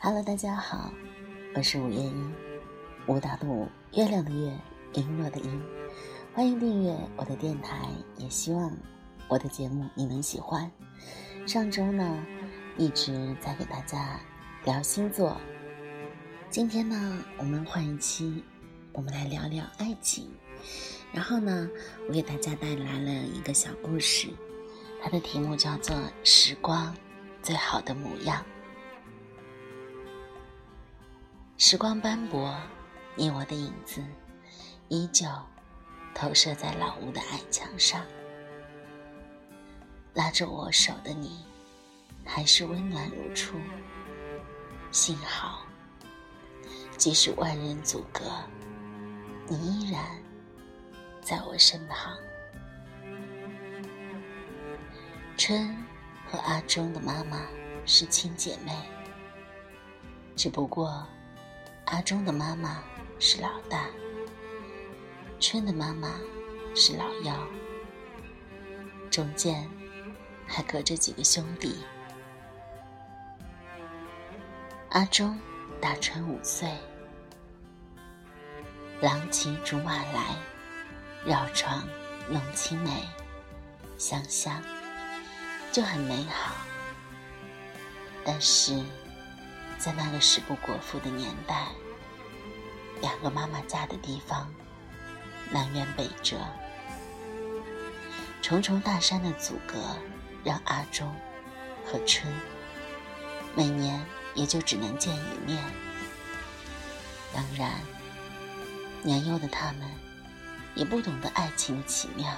[0.00, 0.92] Hello，大家好，
[1.56, 2.32] 我是五月英，
[3.08, 4.56] 武大的武，月亮的月，
[4.92, 5.60] 璎珞的璎，
[6.32, 8.72] 欢迎订阅我的电台，也希望
[9.26, 10.70] 我的节目你能喜欢。
[11.48, 12.24] 上周呢，
[12.76, 14.20] 一直在给大家
[14.64, 15.36] 聊星座，
[16.48, 18.44] 今天呢，我们换一期，
[18.92, 20.30] 我们来聊聊爱情。
[21.12, 21.68] 然后呢，
[22.06, 24.28] 我给大家带来了一个小故事，
[25.02, 26.94] 它的题目叫做《时光
[27.42, 28.40] 最好的模样》。
[31.60, 32.56] 时光斑驳，
[33.16, 34.00] 你我的影子
[34.86, 35.26] 依旧
[36.14, 38.00] 投射在老屋的矮墙上。
[40.14, 41.44] 拉着我手的你，
[42.24, 43.56] 还是温暖如初。
[44.92, 45.66] 幸好，
[46.96, 48.24] 即使万人阻隔，
[49.48, 50.00] 你依然
[51.20, 52.16] 在我身旁。
[55.36, 55.76] 春
[56.24, 57.48] 和阿忠的妈妈
[57.84, 58.72] 是亲姐妹，
[60.36, 61.04] 只不过。
[61.90, 62.82] 阿忠的妈妈
[63.18, 63.86] 是老大，
[65.40, 66.20] 春的妈妈
[66.74, 67.48] 是老幺，
[69.10, 69.66] 中间
[70.46, 71.78] 还隔着几个兄弟。
[74.90, 75.38] 阿忠
[75.80, 76.68] 大春五岁，
[79.00, 80.36] 郎骑竹马来，
[81.24, 81.88] 绕床
[82.28, 83.02] 弄青梅，
[83.96, 84.62] 想想
[85.72, 86.54] 就很美好。
[88.26, 88.78] 但是。
[89.78, 91.68] 在那个食不果腹的年代，
[93.00, 94.52] 两个妈妈嫁的地方
[95.50, 96.36] 南辕北辙，
[98.42, 99.78] 重重大山的阻隔，
[100.42, 101.14] 让阿忠
[101.86, 102.30] 和春
[103.54, 104.04] 每年
[104.34, 105.64] 也就只能见一面。
[107.32, 107.80] 当然，
[109.04, 109.88] 年幼的他们
[110.74, 112.36] 也不懂得爱情的奇妙，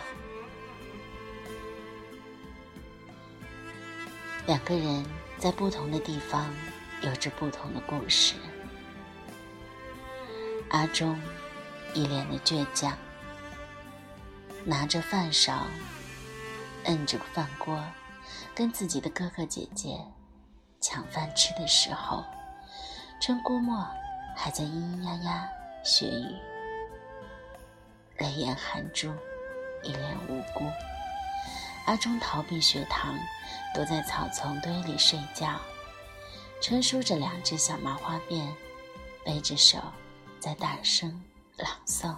[4.46, 5.04] 两个人
[5.38, 6.54] 在不同的地方。
[7.02, 8.34] 有着不同的故事。
[10.70, 11.18] 阿忠
[11.94, 12.96] 一脸的倔强，
[14.64, 15.66] 拿着饭勺，
[16.84, 17.82] 摁着饭锅，
[18.54, 19.98] 跟自己的哥哥姐姐
[20.80, 22.24] 抢饭吃的时候，
[23.20, 23.84] 春姑莫
[24.36, 25.48] 还在咿咿呀呀
[25.82, 26.36] 学语，
[28.18, 29.12] 泪眼含珠，
[29.82, 30.64] 一脸无辜。
[31.86, 33.18] 阿忠逃避学堂，
[33.74, 35.58] 躲在草丛堆里睡觉。
[36.60, 38.46] 春梳着两只小麻花辫，
[39.24, 39.78] 背着手，
[40.38, 41.22] 在大声
[41.56, 42.14] 朗诵。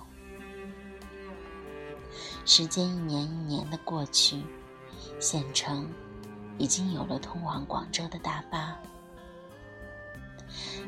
[2.44, 4.42] 时间一年一年的过去，
[5.20, 5.88] 县城
[6.58, 8.76] 已经有了通往广州的大巴。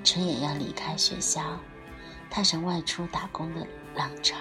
[0.02, 1.56] 春也要离开学校，
[2.28, 4.36] 踏上外出打工的浪潮。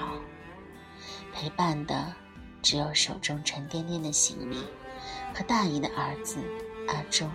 [1.31, 2.12] 陪伴的
[2.63, 4.57] 只有手中沉甸甸的行李
[5.35, 6.40] 和大姨的儿子
[6.88, 7.30] 阿忠。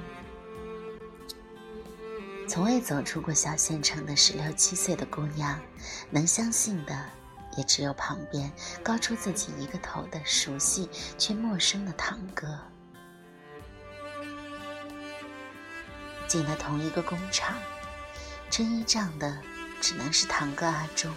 [2.49, 5.61] 从未走出过小县城的十六七岁的姑娘，
[6.11, 7.05] 能相信的
[7.59, 8.51] 也只有旁边
[8.83, 10.89] 高出自己一个头的熟悉
[11.19, 12.59] 却陌生的堂哥。
[16.27, 17.55] 进了同一个工厂，
[18.51, 19.39] 撑衣仗的
[19.81, 21.13] 只能是堂哥阿忠。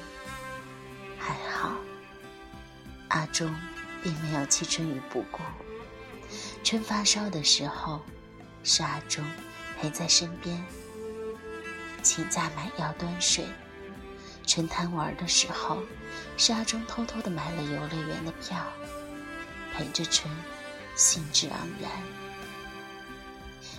[1.17, 1.71] 还好，
[3.07, 3.55] 阿忠
[4.03, 5.39] 并没有弃春于不顾。
[6.61, 8.01] 春发烧的时候，
[8.63, 9.25] 是阿忠
[9.79, 10.61] 陪在身边。
[12.03, 13.45] 请假买药端水，
[14.47, 15.77] 春贪玩的时候，
[16.37, 18.57] 沙中偷偷的买了游乐园的票，
[19.73, 20.33] 陪着春，
[20.95, 21.91] 兴致盎然。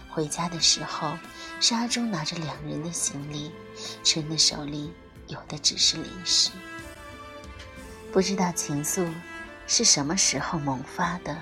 [0.09, 1.17] 回家的时候，
[1.61, 3.51] 沙中拿着两人的行李，
[4.05, 4.93] 春的手里
[5.27, 6.51] 有的只是零食。
[8.13, 9.11] 不知道情愫
[9.67, 11.37] 是什么时候萌发的，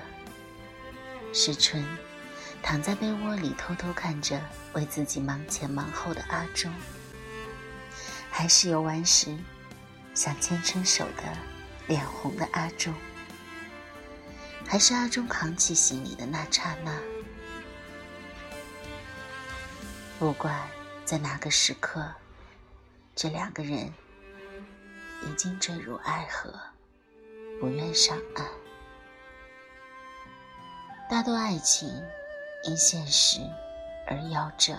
[1.33, 1.85] 是春。
[2.63, 4.41] 躺在被窝里偷偷看着
[4.73, 6.71] 为自己忙前忙后的阿忠，
[8.29, 9.37] 还是游玩时
[10.13, 11.23] 想牵牵手的
[11.87, 12.93] 脸红的阿忠，
[14.65, 16.97] 还是阿忠扛起行李的那刹那。
[20.17, 20.55] 不管
[21.03, 22.09] 在哪个时刻，
[23.15, 23.91] 这两个人
[25.23, 26.53] 已经坠入爱河，
[27.59, 28.47] 不愿上岸。
[31.09, 31.89] 大多爱情。
[32.63, 33.39] 因现实
[34.07, 34.75] 而夭折，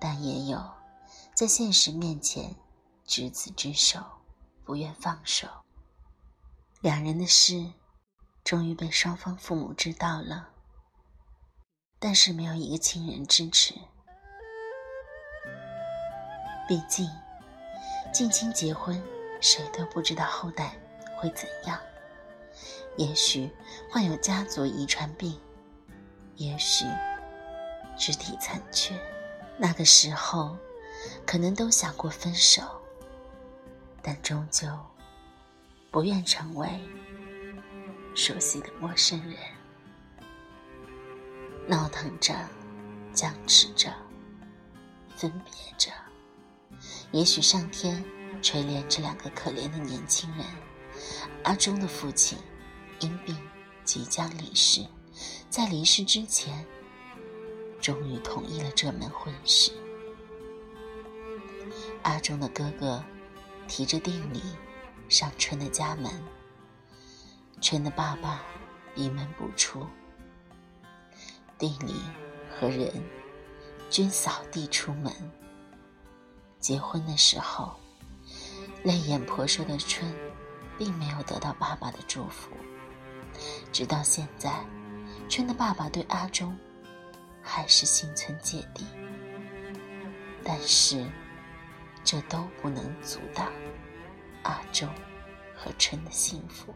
[0.00, 0.62] 但也有
[1.34, 2.54] 在现实面前
[3.04, 3.98] 执子之手，
[4.64, 5.48] 不愿放手。
[6.80, 7.72] 两人的事
[8.44, 10.50] 终于被双方父母知道了，
[11.98, 13.74] 但是没有一个亲人支持。
[16.68, 17.10] 毕竟
[18.12, 19.02] 近亲结婚，
[19.40, 20.76] 谁都不知道后代
[21.16, 21.76] 会怎样，
[22.96, 23.50] 也许
[23.90, 25.40] 患有家族遗传病。
[26.36, 26.84] 也许
[27.96, 28.98] 肢体残缺，
[29.58, 30.56] 那个时候，
[31.26, 32.62] 可能都想过分手，
[34.02, 34.66] 但终究
[35.90, 36.68] 不愿成为
[38.14, 39.36] 熟悉的陌生人。
[41.68, 42.34] 闹腾着，
[43.12, 43.92] 僵持着，
[45.14, 45.90] 分别着。
[47.12, 48.04] 也许上天
[48.42, 50.44] 垂怜这两个可怜的年轻人。
[51.44, 52.38] 阿忠的父亲
[53.00, 53.36] 因病
[53.84, 54.84] 即将离世，
[55.50, 56.64] 在离世之前，
[57.80, 59.72] 终于同意了这门婚事。
[62.02, 63.04] 阿忠的哥哥
[63.68, 64.42] 提着定礼
[65.08, 66.10] 上春的家门，
[67.60, 68.42] 春的爸爸
[68.94, 69.86] 闭门不出。
[71.58, 71.94] 定礼
[72.50, 72.90] 和人
[73.88, 75.12] 均扫地出门。
[76.58, 77.74] 结婚的时候，
[78.82, 80.12] 泪眼婆娑的春，
[80.76, 82.50] 并没有得到爸爸的祝福。
[83.72, 84.64] 直到现在，
[85.32, 86.54] 春的爸爸对阿忠
[87.40, 88.84] 还是心存芥蒂。
[90.44, 91.10] 但是，
[92.04, 93.50] 这都不能阻挡
[94.42, 94.86] 阿忠
[95.56, 96.74] 和春的幸福。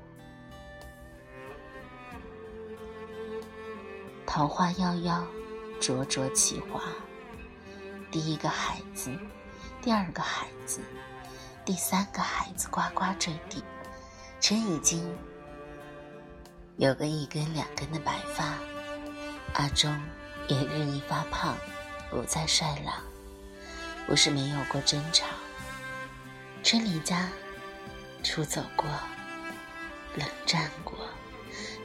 [4.24, 5.22] 桃花夭夭，
[5.78, 6.80] 灼灼其华。
[8.10, 9.14] 第一个孩子，
[9.82, 10.80] 第二个孩子，
[11.62, 13.62] 第三个孩子呱呱坠地。
[14.40, 15.14] 春已经
[16.78, 18.58] 有个一根两根的白发，
[19.54, 19.98] 阿忠
[20.46, 21.56] 也日益发胖，
[22.10, 23.02] 不再帅朗。
[24.06, 25.24] 不是没有过争吵，
[26.62, 27.30] 春离家
[28.22, 28.86] 出走过，
[30.16, 30.98] 冷战过。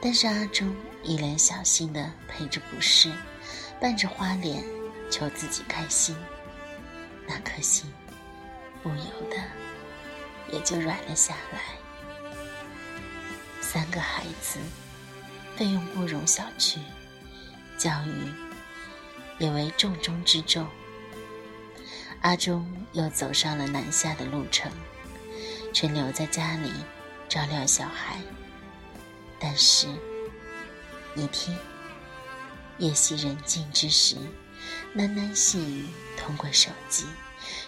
[0.02, 3.12] 但是阿忠一脸小心的陪着不是，
[3.80, 4.62] 扮着花脸
[5.10, 6.14] 求自己开心，
[7.26, 7.90] 那颗心
[8.84, 9.38] 不由得
[10.52, 11.81] 也就软了下来。
[13.74, 14.60] 三个孩子，
[15.56, 16.80] 费用不容小觑，
[17.78, 18.30] 教育
[19.40, 20.68] 也为重中之重。
[22.20, 24.70] 阿忠又走上了南下的路程，
[25.72, 26.70] 全留在家里
[27.30, 28.18] 照料小孩。
[29.40, 29.88] 但是，
[31.14, 31.58] 你听，
[32.78, 34.18] 夜隙人静之时，
[34.98, 35.88] 喃喃细语
[36.18, 37.06] 通过手机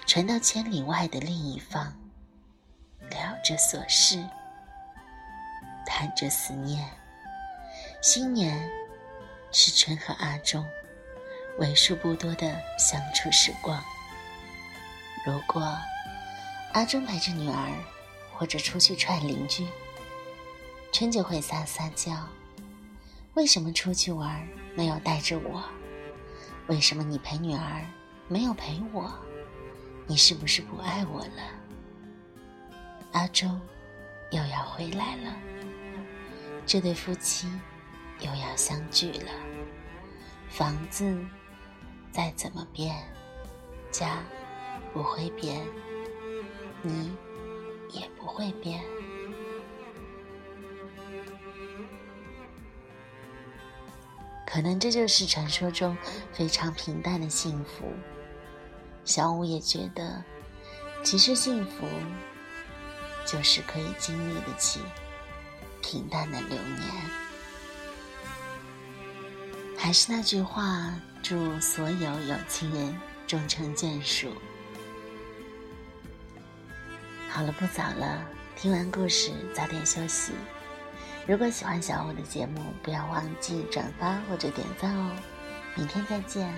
[0.05, 1.97] 传到千里外的另一方，
[3.09, 4.21] 聊着琐事，
[5.85, 6.89] 谈着思念。
[8.01, 8.69] 新年
[9.51, 10.65] 是春和阿忠
[11.59, 13.81] 为数不多的相处时光。
[15.25, 15.77] 如果
[16.73, 17.71] 阿忠陪着女儿，
[18.33, 19.67] 或者出去串邻居。
[20.91, 22.11] 春就会撒撒娇，
[23.33, 25.63] 为什么出去玩没有带着我？
[26.67, 27.85] 为什么你陪女儿
[28.27, 29.11] 没有陪我？
[30.05, 31.41] 你是不是不爱我了？
[33.13, 33.59] 阿忠
[34.29, 35.35] 又要回来了，
[36.65, 37.47] 这对夫妻
[38.19, 39.31] 又要相聚了。
[40.49, 41.17] 房子
[42.11, 42.95] 再怎么变，
[43.91, 44.23] 家
[44.93, 45.61] 不会变，
[46.81, 47.15] 你
[47.91, 48.83] 也不会变。
[54.45, 55.97] 可能这就是传说中
[56.31, 57.91] 非常平淡的幸福。
[59.03, 60.23] 小五也觉得，
[61.03, 61.87] 其实幸福
[63.25, 64.79] 就是可以经历得起
[65.83, 66.89] 平淡的流年。
[69.77, 72.97] 还是那句话，祝所有有情人
[73.27, 74.31] 终成眷属。
[77.29, 78.25] 好了，不早了，
[78.55, 80.31] 听完故事早点休息。
[81.27, 85.11] 如果喜欢小五的节目，不要忘记转发或者点赞哦！
[85.75, 86.53] 明天再见。